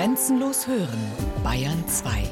[0.00, 1.12] Grenzenlos hören,
[1.44, 2.22] Bayern 2.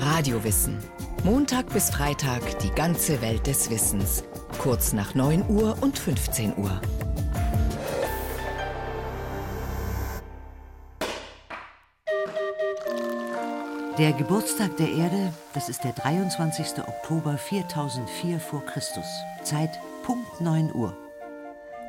[0.00, 0.78] Radiowissen.
[1.24, 4.22] Montag bis Freitag die ganze Welt des Wissens.
[4.58, 6.80] Kurz nach 9 Uhr und 15 Uhr.
[13.98, 16.78] Der Geburtstag der Erde, das ist der 23.
[16.86, 19.06] Oktober 4004 vor Christus.
[19.42, 20.96] Zeit Punkt 9 Uhr.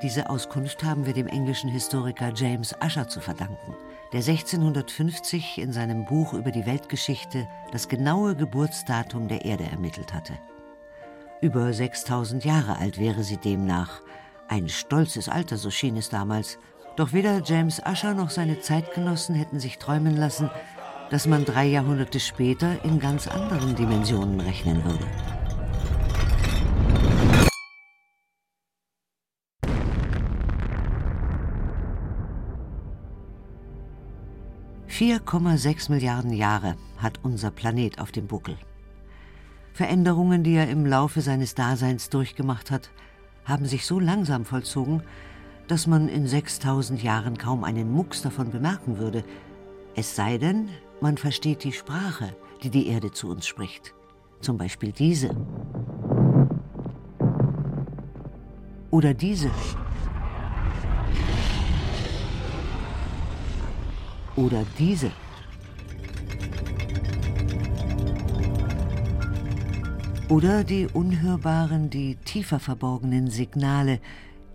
[0.01, 3.75] Diese Auskunft haben wir dem englischen Historiker James Usher zu verdanken,
[4.13, 10.39] der 1650 in seinem Buch über die Weltgeschichte das genaue Geburtsdatum der Erde ermittelt hatte.
[11.41, 14.01] Über 6000 Jahre alt wäre sie demnach.
[14.47, 16.59] Ein stolzes Alter, so schien es damals.
[16.95, 20.49] Doch weder James Usher noch seine Zeitgenossen hätten sich träumen lassen,
[21.09, 25.05] dass man drei Jahrhunderte später in ganz anderen Dimensionen rechnen würde.
[34.99, 38.57] 4,6 Milliarden Jahre hat unser Planet auf dem Buckel.
[39.71, 42.89] Veränderungen, die er im Laufe seines Daseins durchgemacht hat,
[43.45, 45.01] haben sich so langsam vollzogen,
[45.69, 49.23] dass man in 6000 Jahren kaum einen Mucks davon bemerken würde.
[49.95, 50.67] Es sei denn,
[50.99, 53.93] man versteht die Sprache, die die Erde zu uns spricht.
[54.41, 55.29] Zum Beispiel diese.
[58.91, 59.49] Oder diese.
[64.39, 65.11] Oder diese.
[70.29, 73.99] Oder die unhörbaren, die tiefer verborgenen Signale,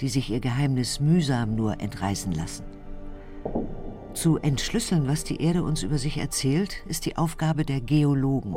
[0.00, 2.64] die sich ihr Geheimnis mühsam nur entreißen lassen.
[4.14, 8.56] Zu entschlüsseln, was die Erde uns über sich erzählt, ist die Aufgabe der Geologen,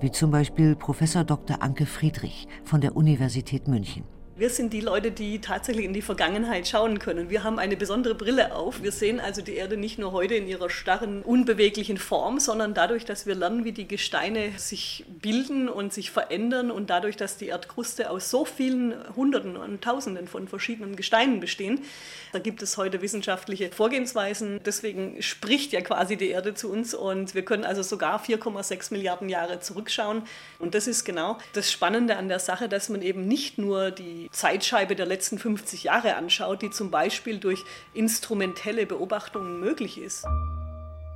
[0.00, 1.60] wie zum Beispiel Professor Dr.
[1.60, 4.04] Anke Friedrich von der Universität München.
[4.42, 7.30] Wir sind die Leute, die tatsächlich in die Vergangenheit schauen können.
[7.30, 8.82] Wir haben eine besondere Brille auf.
[8.82, 13.04] Wir sehen also die Erde nicht nur heute in ihrer starren, unbeweglichen Form, sondern dadurch,
[13.04, 17.46] dass wir lernen, wie die Gesteine sich bilden und sich verändern und dadurch, dass die
[17.46, 21.80] Erdkruste aus so vielen Hunderten und Tausenden von verschiedenen Gesteinen bestehen.
[22.32, 24.58] Da gibt es heute wissenschaftliche Vorgehensweisen.
[24.66, 29.28] Deswegen spricht ja quasi die Erde zu uns und wir können also sogar 4,6 Milliarden
[29.28, 30.22] Jahre zurückschauen.
[30.58, 34.31] Und das ist genau das Spannende an der Sache, dass man eben nicht nur die
[34.32, 40.24] Zeitscheibe der letzten 50 Jahre anschaut, die zum Beispiel durch instrumentelle Beobachtungen möglich ist.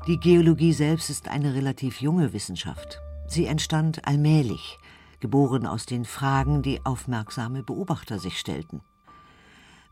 [0.07, 3.01] Die Geologie selbst ist eine relativ junge Wissenschaft.
[3.27, 4.79] Sie entstand allmählich,
[5.19, 8.83] geboren aus den Fragen, die aufmerksame Beobachter sich stellten.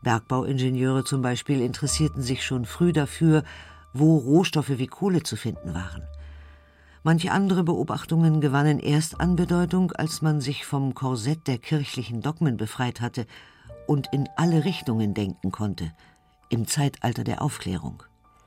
[0.03, 3.43] Bergbauingenieure zum Beispiel interessierten sich schon früh dafür,
[3.91, 6.03] wo Rohstoffe wie Kohle zu finden waren.
[7.05, 12.57] Manche andere Beobachtungen gewannen erst an Bedeutung, als man sich vom Korsett der kirchlichen Dogmen
[12.57, 13.27] befreit hatte
[13.85, 15.93] und in alle Richtungen denken konnte,
[16.49, 18.01] im Zeitalter der Aufklärung.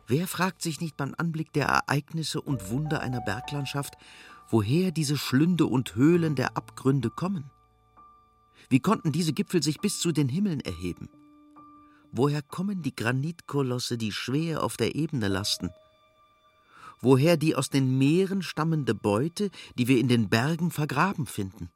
[0.08, 3.94] Wer fragt sich nicht beim Anblick der Ereignisse und Wunder einer Berglandschaft,
[4.48, 7.52] woher diese Schlünde und Höhlen der Abgründe kommen?
[8.70, 11.08] Wie konnten diese Gipfel sich bis zu den Himmeln erheben?
[12.10, 15.70] Woher kommen die Granitkolosse, die schwer auf der Ebene lasten?
[17.00, 21.70] Woher die aus den Meeren stammende Beute, die wir in den Bergen vergraben finden.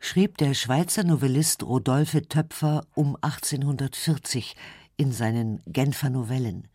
[0.00, 4.54] Schrieb der Schweizer Novellist Rodolphe Töpfer um 1840
[4.96, 6.68] in seinen Genfer Novellen.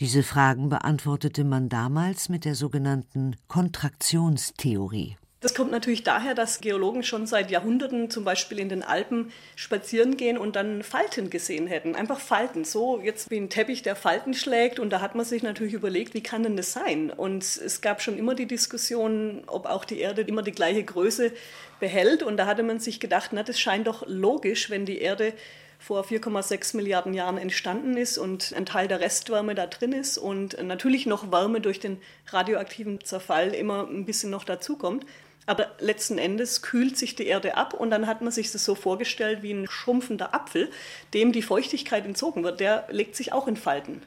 [0.00, 5.16] Diese Fragen beantwortete man damals mit der sogenannten Kontraktionstheorie.
[5.40, 10.16] Das kommt natürlich daher, dass Geologen schon seit Jahrhunderten zum Beispiel in den Alpen spazieren
[10.16, 11.94] gehen und dann Falten gesehen hätten.
[11.94, 14.80] Einfach Falten, so jetzt wie ein Teppich, der Falten schlägt.
[14.80, 17.10] Und da hat man sich natürlich überlegt, wie kann denn das sein?
[17.10, 21.30] Und es gab schon immer die Diskussion, ob auch die Erde immer die gleiche Größe
[21.78, 22.24] behält.
[22.24, 25.34] Und da hatte man sich gedacht, na, das scheint doch logisch, wenn die Erde
[25.78, 30.60] vor 4,6 Milliarden Jahren entstanden ist und ein Teil der Restwärme da drin ist und
[30.60, 35.06] natürlich noch Wärme durch den radioaktiven Zerfall immer ein bisschen noch dazukommt.
[35.48, 38.74] Aber letzten Endes kühlt sich die Erde ab und dann hat man sich das so
[38.74, 40.70] vorgestellt wie ein schrumpfender Apfel,
[41.14, 42.60] dem die Feuchtigkeit entzogen wird.
[42.60, 44.02] Der legt sich auch in Falten.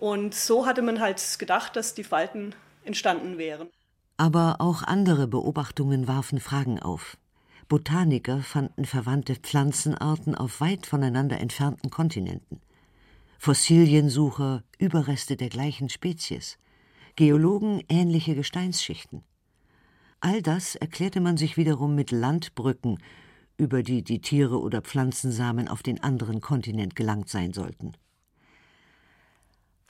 [0.00, 3.68] Und so hatte man halt gedacht, dass die Falten entstanden wären.
[4.16, 7.16] Aber auch andere Beobachtungen warfen Fragen auf.
[7.68, 12.60] Botaniker fanden verwandte Pflanzenarten auf weit voneinander entfernten Kontinenten.
[13.38, 16.58] Fossiliensucher Überreste der gleichen Spezies.
[17.14, 19.22] Geologen ähnliche Gesteinsschichten.
[20.20, 22.98] All das erklärte man sich wiederum mit Landbrücken,
[23.56, 27.92] über die die Tiere oder Pflanzensamen auf den anderen Kontinent gelangt sein sollten.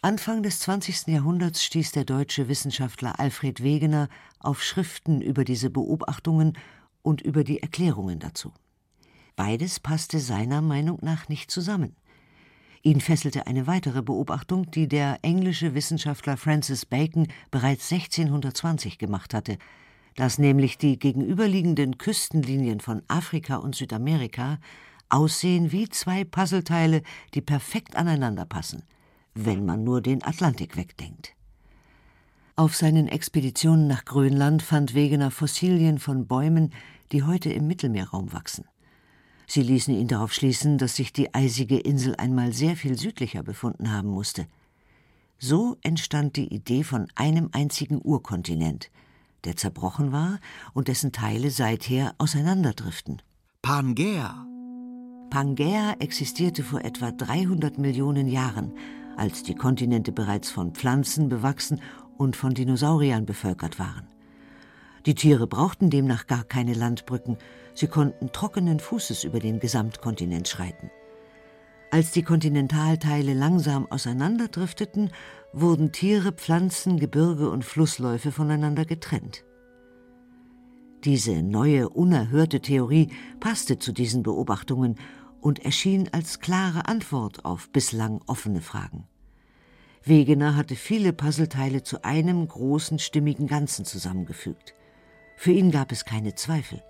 [0.02, 1.08] Anfang des 20.
[1.08, 6.56] Jahrhunderts stieß der deutsche Wissenschaftler Alfred Wegener auf Schriften über diese Beobachtungen
[7.02, 8.52] und über die Erklärungen dazu.
[9.36, 11.96] Beides passte seiner Meinung nach nicht zusammen.
[12.82, 19.58] Ihn fesselte eine weitere Beobachtung, die der englische Wissenschaftler Francis Bacon bereits 1620 gemacht hatte,
[20.16, 24.58] dass nämlich die gegenüberliegenden Küstenlinien von Afrika und Südamerika
[25.08, 27.02] aussehen wie zwei Puzzleteile,
[27.34, 28.82] die perfekt aneinander passen,
[29.34, 31.34] wenn man nur den Atlantik wegdenkt.
[32.56, 36.72] Auf seinen Expeditionen nach Grönland fand Wegener Fossilien von Bäumen,
[37.12, 38.66] die heute im Mittelmeerraum wachsen.
[39.46, 43.90] Sie ließen ihn darauf schließen, dass sich die eisige Insel einmal sehr viel südlicher befunden
[43.90, 44.46] haben musste.
[45.38, 48.90] So entstand die Idee von einem einzigen Urkontinent,
[49.44, 50.38] der zerbrochen war
[50.72, 53.22] und dessen Teile seither auseinanderdriften.
[53.62, 54.46] Pangea.
[55.31, 58.72] Pangea existierte vor etwa 300 Millionen Jahren,
[59.16, 61.81] als die Kontinente bereits von Pflanzen bewachsen
[62.16, 64.06] und von Dinosauriern bevölkert waren.
[65.06, 67.38] Die Tiere brauchten demnach gar keine Landbrücken,
[67.75, 70.90] sie konnten trockenen Fußes über den Gesamtkontinent schreiten.
[71.92, 75.10] Als die Kontinentalteile langsam auseinanderdrifteten,
[75.52, 79.44] wurden Tiere, Pflanzen, Gebirge und Flussläufe voneinander getrennt.
[81.04, 83.08] Diese neue, unerhörte Theorie
[83.40, 84.96] passte zu diesen Beobachtungen
[85.40, 89.08] und erschien als klare Antwort auf bislang offene Fragen.
[90.04, 94.75] Wegener hatte viele Puzzleteile zu einem großen, stimmigen Ganzen zusammengefügt.
[95.37, 96.82] Für ihn gab es keine Zweifel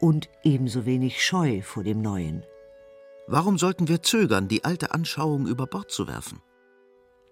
[0.00, 2.44] und ebenso wenig Scheu vor dem Neuen.
[3.32, 6.40] Warum sollten wir zögern, die alte Anschauung über Bord zu werfen?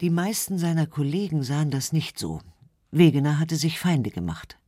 [0.00, 2.40] Die meisten seiner Kollegen sahen das nicht so.
[2.92, 4.58] Wegener hatte sich Feinde gemacht.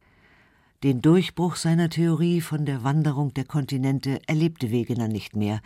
[0.82, 5.60] Den Durchbruch seiner Theorie von der Wanderung der Kontinente erlebte Wegener nicht mehr.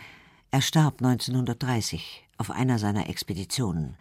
[0.50, 3.96] Er starb 1930 auf einer seiner Expeditionen.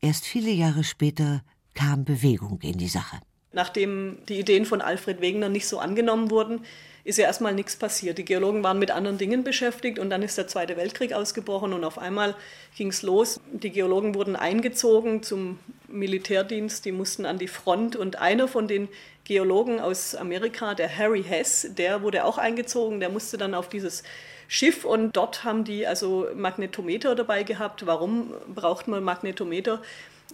[0.00, 1.44] Erst viele Jahre später
[1.74, 3.20] kam Bewegung in die Sache.
[3.52, 6.62] Nachdem die Ideen von Alfred Wegener nicht so angenommen wurden,
[7.04, 8.18] ist ja erstmal nichts passiert.
[8.18, 11.84] Die Geologen waren mit anderen Dingen beschäftigt und dann ist der Zweite Weltkrieg ausgebrochen und
[11.84, 12.36] auf einmal
[12.76, 13.40] ging es los.
[13.52, 15.58] Die Geologen wurden eingezogen zum
[15.88, 18.88] Militärdienst, die mussten an die Front und einer von den
[19.24, 24.02] Geologen aus Amerika, der Harry Hess, der wurde auch eingezogen, der musste dann auf dieses
[24.48, 27.86] Schiff und dort haben die also Magnetometer dabei gehabt.
[27.86, 29.80] Warum braucht man Magnetometer?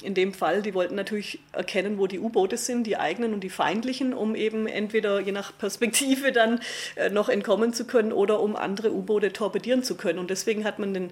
[0.03, 3.51] In dem Fall, die wollten natürlich erkennen, wo die U-Boote sind, die eigenen und die
[3.51, 6.61] feindlichen, um eben entweder je nach Perspektive dann
[6.97, 10.19] äh, noch entkommen zu können oder um andere U-Boote torpedieren zu können.
[10.19, 11.11] Und deswegen hat man den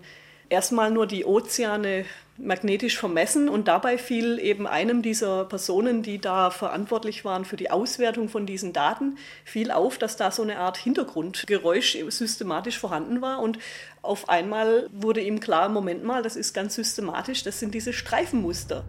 [0.48, 2.04] erstmal nur die Ozeane
[2.38, 7.70] magnetisch vermessen und dabei fiel eben einem dieser Personen, die da verantwortlich waren für die
[7.70, 13.40] Auswertung von diesen Daten, fiel auf, dass da so eine Art Hintergrundgeräusch systematisch vorhanden war
[13.40, 13.58] und
[14.02, 18.84] auf einmal wurde ihm klar, Moment mal, das ist ganz systematisch, das sind diese Streifenmuster.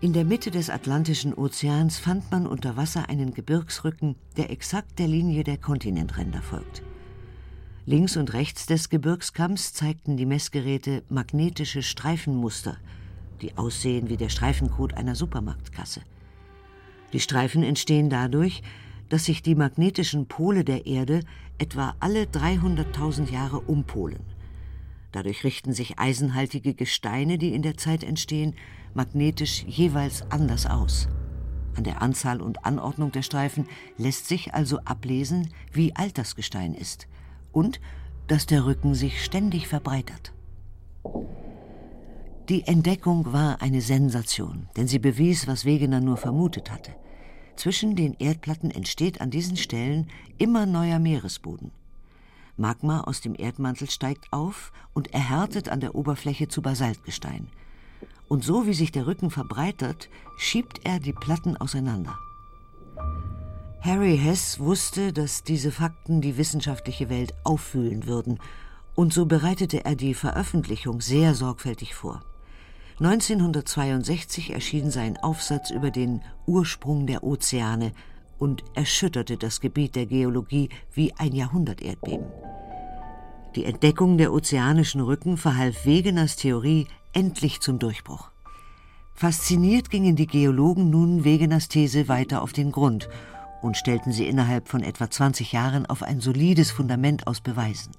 [0.00, 5.08] In der Mitte des Atlantischen Ozeans fand man unter Wasser einen Gebirgsrücken, der exakt der
[5.08, 6.82] Linie der Kontinentränder folgt.
[7.86, 12.78] Links und rechts des Gebirgskamms zeigten die Messgeräte magnetische Streifenmuster,
[13.42, 16.00] die aussehen wie der Streifencode einer Supermarktkasse.
[17.12, 18.62] Die Streifen entstehen dadurch,
[19.10, 21.20] dass sich die magnetischen Pole der Erde
[21.58, 24.24] etwa alle 300.000 Jahre umpolen.
[25.12, 28.54] Dadurch richten sich eisenhaltige Gesteine, die in der Zeit entstehen,
[28.94, 31.06] magnetisch jeweils anders aus.
[31.76, 33.66] An der Anzahl und Anordnung der Streifen
[33.98, 37.08] lässt sich also ablesen, wie alt das Gestein ist
[37.54, 37.80] und
[38.26, 40.32] dass der Rücken sich ständig verbreitert.
[42.50, 46.94] Die Entdeckung war eine Sensation, denn sie bewies, was Wegener nur vermutet hatte.
[47.56, 51.70] Zwischen den Erdplatten entsteht an diesen Stellen immer neuer Meeresboden.
[52.56, 57.48] Magma aus dem Erdmantel steigt auf und erhärtet an der Oberfläche zu Basaltgestein.
[58.28, 62.18] Und so wie sich der Rücken verbreitert, schiebt er die Platten auseinander.
[63.84, 68.38] Harry Hess wusste, dass diese Fakten die wissenschaftliche Welt auffühlen würden,
[68.94, 72.22] und so bereitete er die Veröffentlichung sehr sorgfältig vor.
[73.00, 77.92] 1962 erschien sein Aufsatz über den Ursprung der Ozeane
[78.38, 82.24] und erschütterte das Gebiet der Geologie wie ein Jahrhunderterdbeben.
[83.54, 88.30] Die Entdeckung der ozeanischen Rücken verhalf Wegeners Theorie endlich zum Durchbruch.
[89.12, 93.10] Fasziniert gingen die Geologen nun Wegeners These weiter auf den Grund
[93.64, 97.92] und stellten sie innerhalb von etwa 20 Jahren auf ein solides Fundament aus Beweisen.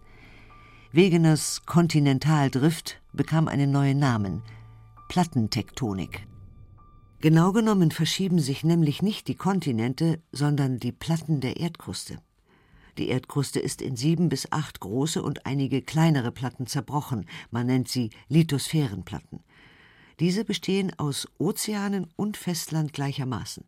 [0.91, 4.43] Wegeners Kontinentaldrift bekam einen neuen Namen
[5.09, 6.27] Plattentektonik.
[7.19, 12.19] Genau genommen verschieben sich nämlich nicht die Kontinente, sondern die Platten der Erdkruste.
[12.99, 17.87] Die Erdkruste ist in sieben bis acht große und einige kleinere Platten zerbrochen, man nennt
[17.87, 19.39] sie Lithosphärenplatten.
[20.19, 23.65] Diese bestehen aus Ozeanen und Festland gleichermaßen.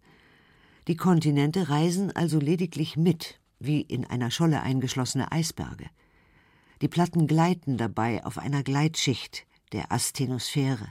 [0.88, 5.90] Die Kontinente reisen also lediglich mit, wie in einer Scholle eingeschlossene Eisberge.
[6.82, 10.88] Die Platten gleiten dabei auf einer Gleitschicht, der Asthenosphäre.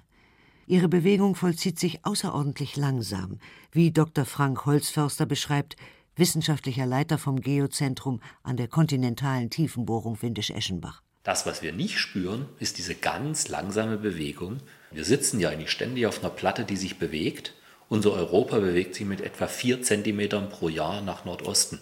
[0.67, 3.39] Ihre Bewegung vollzieht sich außerordentlich langsam,
[3.73, 4.27] wie Dr.
[4.27, 5.77] Frank Holzförster beschreibt,
[6.15, 11.03] wissenschaftlicher Leiter vom Geozentrum an der kontinentalen Tiefenbohrung Windisch-Eschenbach.
[11.23, 14.59] Das, was wir nicht spüren, ist diese ganz langsame Bewegung.
[14.91, 17.55] Wir sitzen ja eigentlich ständig auf einer Platte, die sich bewegt.
[17.89, 21.79] Unser Europa bewegt sich mit etwa 4 cm pro Jahr nach Nordosten.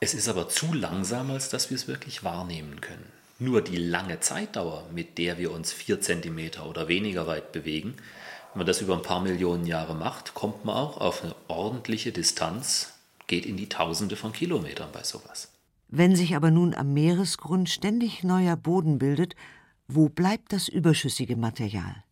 [0.00, 3.06] Es ist aber zu langsam, als dass wir es wirklich wahrnehmen können.
[3.38, 7.94] Nur die lange Zeitdauer, mit der wir uns 4 cm oder weniger weit bewegen,
[8.52, 12.12] wenn man das über ein paar Millionen Jahre macht, kommt man auch auf eine ordentliche
[12.12, 12.94] Distanz,
[13.26, 15.52] geht in die Tausende von Kilometern bei sowas.
[15.88, 19.36] Wenn sich aber nun am Meeresgrund ständig neuer Boden bildet,
[19.88, 22.05] wo bleibt das überschüssige Material?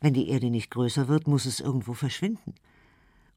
[0.00, 2.54] Wenn die Erde nicht größer wird, muss es irgendwo verschwinden.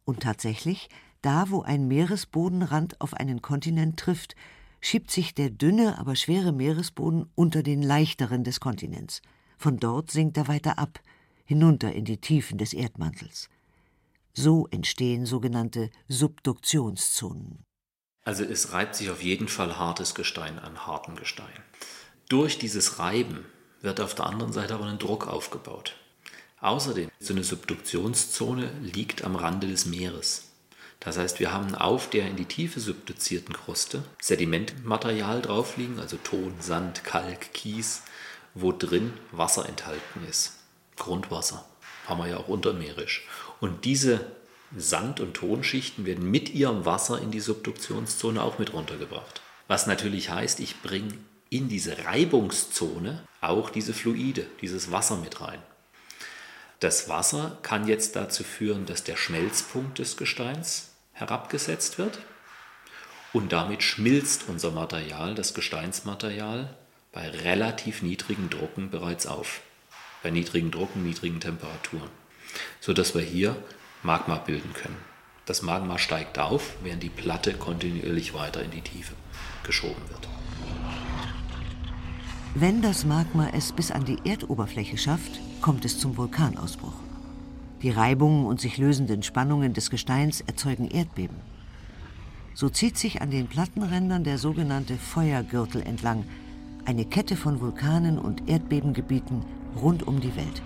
[0.05, 0.89] Und tatsächlich,
[1.21, 4.35] da wo ein Meeresbodenrand auf einen Kontinent trifft,
[4.79, 9.21] schiebt sich der dünne, aber schwere Meeresboden unter den leichteren des Kontinents.
[9.57, 10.99] Von dort sinkt er weiter ab,
[11.45, 13.49] hinunter in die Tiefen des Erdmantels.
[14.33, 17.63] So entstehen sogenannte Subduktionszonen.
[18.23, 21.63] Also es reibt sich auf jeden Fall hartes Gestein an hartem Gestein.
[22.29, 23.45] Durch dieses Reiben
[23.81, 25.97] wird auf der anderen Seite aber ein Druck aufgebaut.
[26.61, 30.43] Außerdem, so eine Subduktionszone liegt am Rande des Meeres.
[30.99, 36.17] Das heißt, wir haben auf der in die Tiefe subduzierten Kruste Sedimentmaterial drauf liegen, also
[36.17, 38.03] Ton, Sand, Kalk, Kies,
[38.53, 40.59] wo drin Wasser enthalten ist.
[40.97, 41.65] Grundwasser
[42.05, 43.27] haben wir ja auch untermeerisch.
[43.59, 44.23] Und diese
[44.77, 49.41] Sand- und Tonschichten werden mit ihrem Wasser in die Subduktionszone auch mit runtergebracht.
[49.67, 51.15] Was natürlich heißt, ich bringe
[51.49, 55.61] in diese Reibungszone auch diese Fluide, dieses Wasser mit rein.
[56.81, 62.17] Das Wasser kann jetzt dazu führen, dass der Schmelzpunkt des Gesteins herabgesetzt wird
[63.33, 66.75] und damit schmilzt unser Material, das Gesteinsmaterial,
[67.11, 69.61] bei relativ niedrigen Drucken bereits auf.
[70.23, 72.09] Bei niedrigen Drucken, niedrigen Temperaturen.
[72.79, 73.55] Sodass wir hier
[74.01, 74.97] Magma bilden können.
[75.45, 79.13] Das Magma steigt auf, während die Platte kontinuierlich weiter in die Tiefe
[79.63, 80.27] geschoben wird.
[82.53, 86.99] Wenn das Magma es bis an die Erdoberfläche schafft, kommt es zum Vulkanausbruch.
[87.81, 91.37] Die Reibungen und sich lösenden Spannungen des Gesteins erzeugen Erdbeben.
[92.53, 96.25] So zieht sich an den Plattenrändern der sogenannte Feuergürtel entlang,
[96.83, 99.45] eine Kette von Vulkanen und Erdbebengebieten
[99.81, 100.61] rund um die Welt.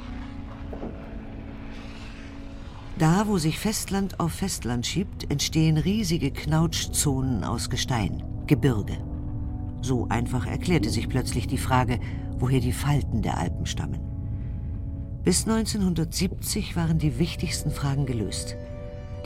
[2.97, 8.97] Da, wo sich Festland auf Festland schiebt, entstehen riesige Knautschzonen aus Gestein, Gebirge.
[9.85, 11.99] So einfach erklärte sich plötzlich die Frage,
[12.39, 13.99] woher die Falten der Alpen stammen.
[15.23, 18.55] Bis 1970 waren die wichtigsten Fragen gelöst.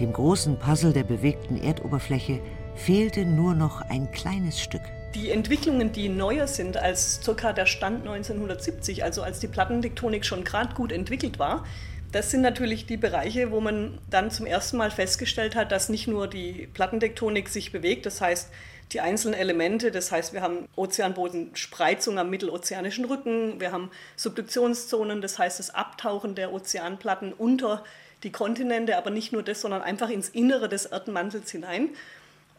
[0.01, 2.41] Dem großen Puzzle der bewegten Erdoberfläche
[2.75, 4.81] fehlte nur noch ein kleines Stück.
[5.15, 10.43] Die Entwicklungen, die neuer sind als circa der Stand 1970, also als die Plattentektonik schon
[10.43, 11.63] gerade gut entwickelt war,
[12.11, 16.09] das sind natürlich die Bereiche, wo man dann zum ersten Mal festgestellt hat, dass nicht
[16.09, 18.49] nur die Plattentektonik sich bewegt, das heißt
[18.91, 25.38] die einzelnen Elemente, das heißt wir haben Ozeanbodenspreizung am mittelozeanischen Rücken, wir haben Subduktionszonen, das
[25.38, 27.84] heißt das Abtauchen der Ozeanplatten unter
[28.24, 31.89] die Kontinente, aber nicht nur das, sondern einfach ins Innere des Erdmantels hinein.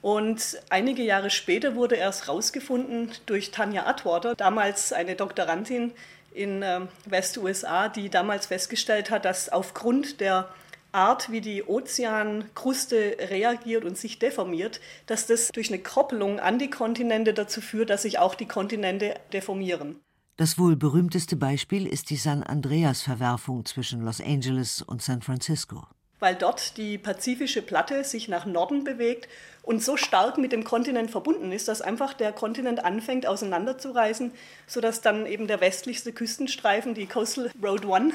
[0.02, 5.92] Und einige Jahre später wurde erst herausgefunden durch Tanja Atwater, damals eine Doktorandin,
[6.32, 10.48] in äh, West-USA, die damals festgestellt hat, dass aufgrund der
[10.92, 16.70] Art, wie die Ozeankruste reagiert und sich deformiert, dass das durch eine Koppelung an die
[16.70, 20.00] Kontinente dazu führt, dass sich auch die Kontinente deformieren.
[20.36, 25.86] Das wohl berühmteste Beispiel ist die San Andreas-Verwerfung zwischen Los Angeles und San Francisco
[26.20, 29.28] weil dort die pazifische Platte sich nach Norden bewegt
[29.62, 34.30] und so stark mit dem Kontinent verbunden ist, dass einfach der Kontinent anfängt auseinanderzureißen,
[34.66, 38.12] sodass dann eben der westlichste Küstenstreifen, die Coastal Road One,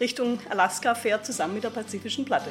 [0.00, 2.50] Richtung Alaska fährt, zusammen mit der pazifischen Platte.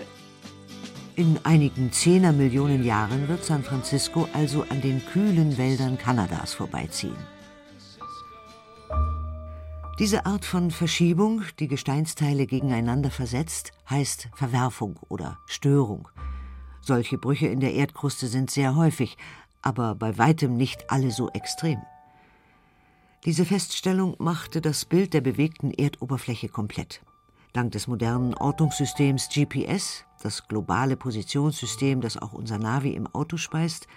[1.15, 7.15] In einigen Zehnermillionen Jahren wird San Francisco also an den kühlen Wäldern Kanadas vorbeiziehen.
[9.99, 16.07] Diese Art von Verschiebung, die Gesteinsteile gegeneinander versetzt, heißt Verwerfung oder Störung.
[16.81, 19.17] Solche Brüche in der Erdkruste sind sehr häufig,
[19.63, 21.81] aber bei weitem nicht alle so extrem.
[23.25, 27.01] Diese Feststellung machte das Bild der bewegten Erdoberfläche komplett.
[27.53, 33.87] Dank des modernen Ortungssystems GPS, das globale Positionssystem, das auch unser Navi im Auto speist,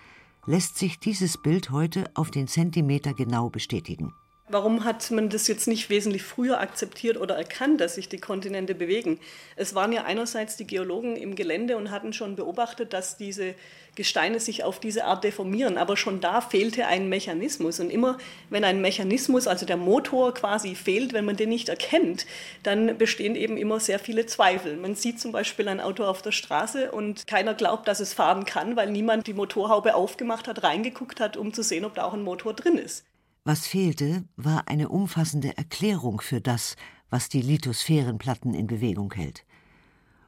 [0.47, 4.14] lässt sich dieses Bild heute auf den Zentimeter genau bestätigen.
[4.52, 8.75] Warum hat man das jetzt nicht wesentlich früher akzeptiert oder erkannt, dass sich die Kontinente
[8.75, 9.21] bewegen?
[9.54, 13.54] Es waren ja einerseits die Geologen im Gelände und hatten schon beobachtet, dass diese
[13.95, 17.78] Gesteine sich auf diese Art deformieren, aber schon da fehlte ein Mechanismus.
[17.78, 22.26] Und immer wenn ein Mechanismus, also der Motor quasi fehlt, wenn man den nicht erkennt,
[22.64, 24.76] dann bestehen eben immer sehr viele Zweifel.
[24.76, 28.47] Man sieht zum Beispiel ein Auto auf der Straße und keiner glaubt, dass es fahren
[28.47, 32.14] kann, weil niemand die Motorhaube aufgemacht hat, reingeguckt hat, um zu sehen, ob da auch
[32.14, 33.04] ein Motor drin ist.
[33.44, 36.76] Was fehlte, war eine umfassende Erklärung für das,
[37.09, 39.47] was die Lithosphärenplatten in Bewegung hält.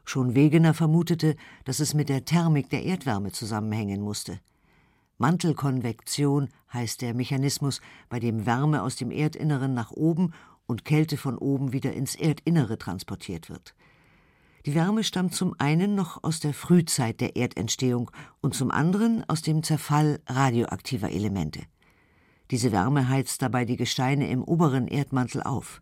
[0.04, 4.40] Schon Wegener vermutete, dass es mit der Thermik der Erdwärme zusammenhängen musste.
[5.18, 10.32] Mantelkonvektion heißt der Mechanismus, bei dem Wärme aus dem Erdinneren nach oben
[10.66, 13.74] und Kälte von oben wieder ins Erdinnere transportiert wird.
[14.64, 19.42] Die Wärme stammt zum einen noch aus der Frühzeit der Erdentstehung und zum anderen aus
[19.42, 21.60] dem Zerfall radioaktiver Elemente.
[22.52, 25.80] Diese Wärme heizt dabei die Gesteine im oberen Erdmantel auf.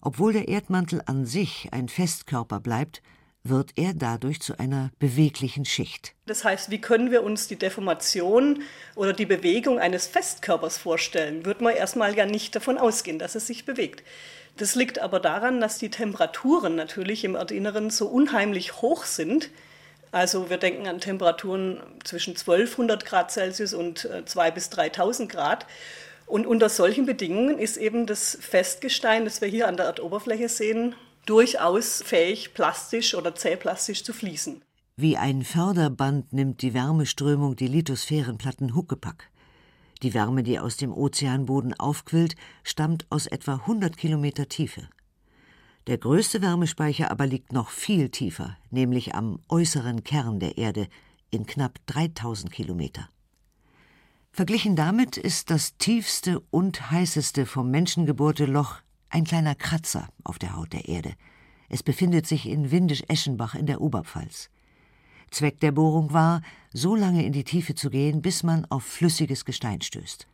[0.00, 3.00] Obwohl der Erdmantel an sich ein Festkörper bleibt,
[3.44, 6.16] wird er dadurch zu einer beweglichen Schicht.
[6.26, 8.62] Das heißt, wie können wir uns die Deformation
[8.96, 11.44] oder die Bewegung eines Festkörpers vorstellen?
[11.44, 14.02] Wird man erstmal ja nicht davon ausgehen, dass es sich bewegt.
[14.56, 19.50] Das liegt aber daran, dass die Temperaturen natürlich im Erdinneren so unheimlich hoch sind,
[20.12, 25.66] also wir denken an Temperaturen zwischen 1200 Grad Celsius und 2.000 äh, bis 3000 Grad.
[26.26, 30.94] Und unter solchen Bedingungen ist eben das Festgestein, das wir hier an der Erdoberfläche sehen,
[31.24, 34.62] durchaus fähig, plastisch oder zähplastisch zu fließen.
[34.96, 39.30] Wie ein Förderband nimmt die Wärmeströmung die Lithosphärenplatten Huckepack.
[40.02, 44.88] Die Wärme, die aus dem Ozeanboden aufquillt, stammt aus etwa 100 Kilometer Tiefe.
[45.88, 50.86] Der größte Wärmespeicher aber liegt noch viel tiefer, nämlich am äußeren Kern der Erde
[51.30, 53.08] in knapp 3000 Kilometer.
[54.30, 60.38] Verglichen damit ist das tiefste und heißeste vom Menschen gebohrte Loch ein kleiner Kratzer auf
[60.38, 61.14] der Haut der Erde.
[61.70, 64.50] Es befindet sich in Windisch-Eschenbach in der Oberpfalz.
[65.30, 69.46] Zweck der Bohrung war, so lange in die Tiefe zu gehen, bis man auf flüssiges
[69.46, 70.28] Gestein stößt.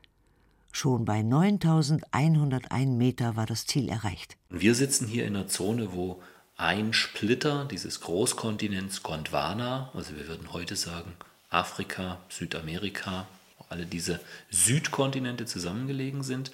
[0.76, 4.36] Schon bei 9101 Meter war das Ziel erreicht.
[4.50, 6.20] Wir sitzen hier in einer Zone, wo
[6.56, 11.14] ein Splitter dieses Großkontinents Gondwana, also wir würden heute sagen
[11.48, 13.28] Afrika, Südamerika,
[13.68, 14.18] alle diese
[14.50, 16.50] Südkontinente zusammengelegen sind.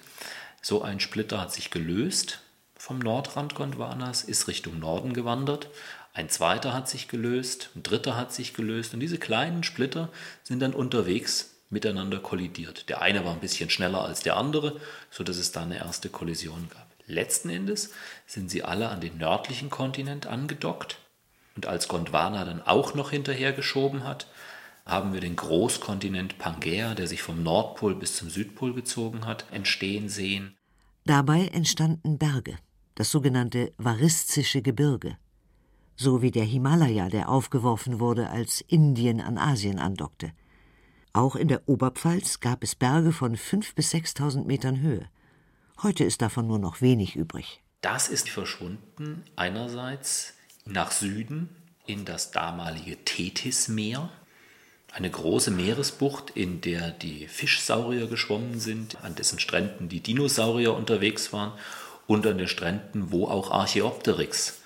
[0.61, 2.41] So ein Splitter hat sich gelöst
[2.75, 5.67] vom Nordrand Gondwanas, ist Richtung Norden gewandert.
[6.13, 10.09] Ein zweiter hat sich gelöst, ein dritter hat sich gelöst und diese kleinen Splitter
[10.43, 12.89] sind dann unterwegs miteinander kollidiert.
[12.89, 14.79] Der eine war ein bisschen schneller als der andere,
[15.09, 16.87] sodass es da eine erste Kollision gab.
[17.07, 17.91] Letzten Endes
[18.27, 20.97] sind sie alle an den nördlichen Kontinent angedockt.
[21.55, 24.27] Und als Gondwana dann auch noch hinterhergeschoben hat,
[24.85, 30.09] haben wir den Großkontinent Pangea, der sich vom Nordpol bis zum Südpol gezogen hat, entstehen
[30.09, 30.55] sehen.
[31.05, 32.57] Dabei entstanden Berge,
[32.95, 35.17] das sogenannte Varistische Gebirge,
[35.95, 40.31] so wie der Himalaya, der aufgeworfen wurde, als Indien an Asien andockte.
[41.13, 45.09] Auch in der Oberpfalz gab es Berge von 5.000 bis 6.000 Metern Höhe.
[45.83, 47.61] Heute ist davon nur noch wenig übrig.
[47.81, 51.49] Das ist verschwunden einerseits nach Süden
[51.85, 54.09] in das damalige Tethysmeer,
[54.93, 61.33] eine große Meeresbucht, in der die Fischsaurier geschwommen sind, an dessen Stränden die Dinosaurier unterwegs
[61.33, 61.53] waren
[62.07, 64.60] und an den Stränden, wo auch Archaeopteryx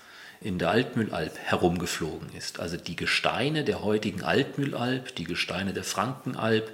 [0.46, 2.60] in der Altmühlalb herumgeflogen ist.
[2.60, 6.70] Also die Gesteine der heutigen Altmühlalb, die Gesteine der Frankenalb,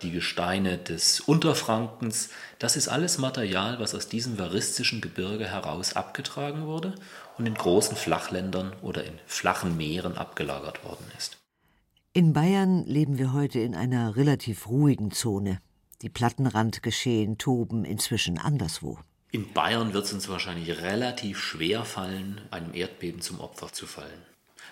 [0.00, 6.64] die Gesteine des Unterfrankens, das ist alles Material, was aus diesem varistischen Gebirge heraus abgetragen
[6.64, 6.94] wurde
[7.36, 11.36] und in großen Flachländern oder in flachen Meeren abgelagert worden ist.
[12.14, 15.58] In Bayern leben wir heute in einer relativ ruhigen Zone.
[16.00, 18.98] Die Plattenrandgeschehen toben inzwischen anderswo.
[19.32, 24.22] In Bayern wird es uns wahrscheinlich relativ schwer fallen, einem Erdbeben zum Opfer zu fallen.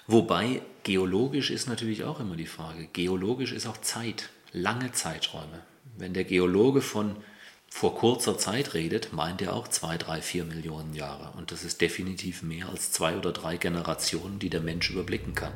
[0.09, 2.89] Wobei geologisch ist natürlich auch immer die Frage.
[2.93, 5.63] Geologisch ist auch Zeit, lange Zeiträume.
[5.97, 7.17] Wenn der Geologe von
[7.71, 11.37] vor kurzer Zeit redet, meint er auch zwei, drei, vier Millionen Jahre.
[11.37, 15.53] Und das ist definitiv mehr als zwei oder drei Generationen, die der Mensch überblicken kann.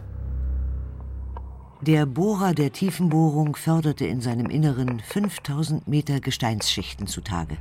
[1.80, 7.56] Der Bohrer der Tiefenbohrung förderte in seinem Inneren 5000 Meter Gesteinsschichten zutage.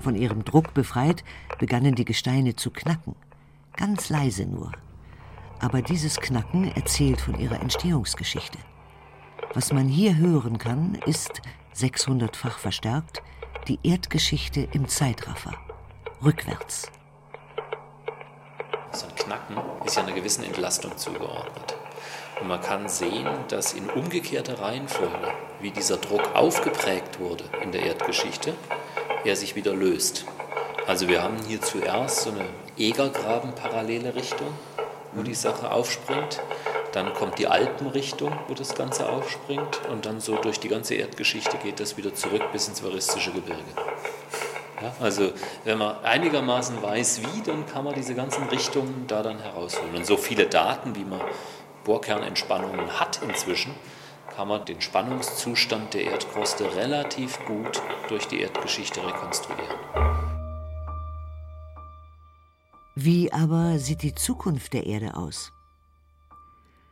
[0.00, 1.24] Von ihrem Druck befreit,
[1.58, 3.14] begannen die Gesteine zu knacken.
[3.76, 4.72] Ganz leise nur.
[5.58, 8.58] Aber dieses Knacken erzählt von ihrer Entstehungsgeschichte.
[9.54, 11.40] Was man hier hören kann, ist,
[11.74, 13.22] 600-fach verstärkt,
[13.68, 15.54] die Erdgeschichte im Zeitraffer.
[16.24, 16.90] Rückwärts.
[18.92, 21.76] So ein Knacken ist ja einer gewissen Entlastung zugeordnet.
[22.40, 27.82] Und man kann sehen, dass in umgekehrter Reihenfolge, wie dieser Druck aufgeprägt wurde in der
[27.82, 28.54] Erdgeschichte,
[29.26, 30.24] er sich wieder löst.
[30.86, 32.44] Also wir haben hier zuerst so eine
[32.78, 34.48] Egergraben-parallele Richtung,
[35.12, 36.40] wo die Sache aufspringt.
[36.92, 39.80] Dann kommt die Alpenrichtung, wo das Ganze aufspringt.
[39.90, 43.62] Und dann so durch die ganze Erdgeschichte geht das wieder zurück bis ins Varistische Gebirge.
[44.80, 45.32] Ja, also
[45.64, 49.94] wenn man einigermaßen weiß, wie, dann kann man diese ganzen Richtungen da dann herausholen.
[49.94, 51.20] Und so viele Daten, wie man
[51.84, 53.74] Bohrkernentspannungen hat inzwischen,
[54.36, 59.78] kann man den Spannungszustand der Erdkruste relativ gut durch die Erdgeschichte rekonstruieren.
[62.94, 65.52] Wie aber sieht die Zukunft der Erde aus?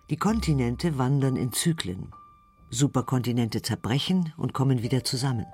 [0.09, 2.13] Die Kontinente wandern in Zyklen.
[2.71, 5.45] Superkontinente zerbrechen und kommen wieder zusammen.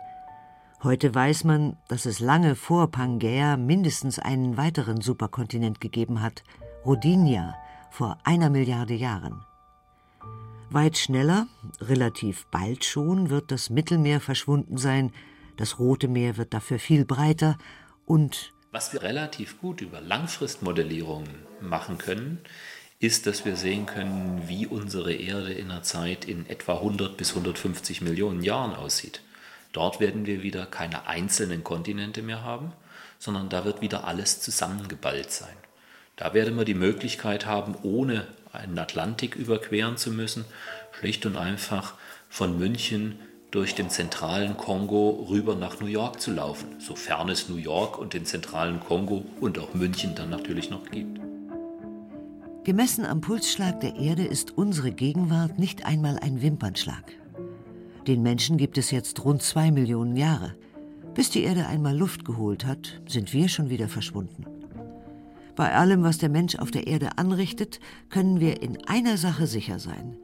[0.85, 6.45] Heute weiß man, dass es lange vor Pangaea mindestens einen weiteren Superkontinent gegeben hat,
[6.87, 7.57] Rodinia,
[7.91, 9.45] vor einer Milliarde Jahren.
[10.71, 11.49] Weit schneller,
[11.81, 15.13] relativ bald schon, wird das Mittelmeer verschwunden sein,
[15.57, 17.59] das Rote Meer wird dafür viel breiter
[18.07, 22.39] und was wir relativ gut über Langfristmodellierungen machen können,
[23.01, 27.31] ist, dass wir sehen können, wie unsere Erde in einer Zeit in etwa 100 bis
[27.31, 29.23] 150 Millionen Jahren aussieht.
[29.73, 32.73] Dort werden wir wieder keine einzelnen Kontinente mehr haben,
[33.19, 35.57] sondern da wird wieder alles zusammengeballt sein.
[36.15, 40.45] Da werden wir die Möglichkeit haben, ohne einen Atlantik überqueren zu müssen,
[40.93, 41.95] schlicht und einfach
[42.29, 43.19] von München
[43.51, 48.15] durch den zentralen Kongo rüber nach New York zu laufen, sofern es New York und
[48.15, 51.21] den zentralen Kongo und auch München dann natürlich noch gibt.
[52.63, 57.13] Gemessen am Pulsschlag der Erde ist unsere Gegenwart nicht einmal ein Wimpernschlag.
[58.07, 60.55] Den Menschen gibt es jetzt rund zwei Millionen Jahre.
[61.15, 64.45] Bis die Erde einmal Luft geholt hat, sind wir schon wieder verschwunden.
[65.61, 69.79] Bei allem, was der Mensch auf der Erde anrichtet, können wir in einer Sache sicher
[69.79, 70.17] sein.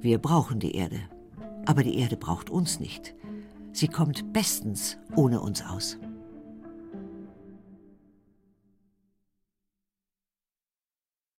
[0.00, 0.98] Wir brauchen die Erde.
[1.66, 3.14] Aber die Erde braucht uns nicht.
[3.74, 5.98] Sie kommt bestens ohne uns aus.